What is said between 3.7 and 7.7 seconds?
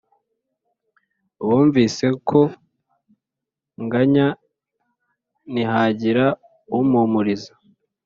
nganya ntihagira umpumuriza,